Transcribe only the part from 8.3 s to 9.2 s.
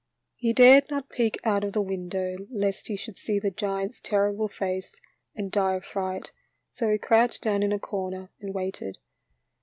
and waited.